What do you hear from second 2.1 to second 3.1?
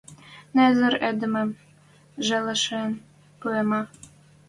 жӓлӓен